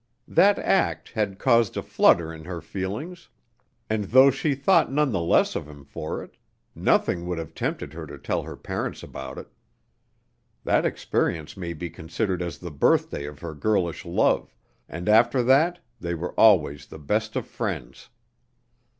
That 0.27 0.57
act 0.57 1.09
had 1.11 1.37
caused 1.37 1.77
a 1.77 1.83
flutter 1.83 2.33
in 2.33 2.45
her 2.45 2.59
feelings, 2.59 3.29
and 3.87 4.05
though 4.05 4.31
she 4.31 4.55
thought 4.55 4.91
none 4.91 5.11
the 5.11 5.21
less 5.21 5.55
of 5.55 5.67
him 5.69 5.85
for 5.85 6.23
it, 6.23 6.37
nothing 6.73 7.27
would 7.27 7.37
have 7.37 7.53
tempted 7.53 7.93
her 7.93 8.07
to 8.07 8.17
tell 8.17 8.41
her 8.41 8.55
parents 8.57 9.03
about 9.03 9.37
it. 9.37 9.53
That 10.63 10.87
experience 10.87 11.55
may 11.55 11.73
be 11.73 11.91
considered 11.91 12.41
as 12.41 12.57
the 12.57 12.71
birthday 12.71 13.25
of 13.25 13.41
her 13.41 13.53
girlish 13.53 14.03
love, 14.03 14.55
and 14.89 15.07
after 15.07 15.43
that 15.43 15.77
they 15.99 16.15
were 16.15 16.33
always 16.33 16.87
the 16.87 16.97
best 16.97 17.35
of 17.35 17.45
friends. 17.45 18.09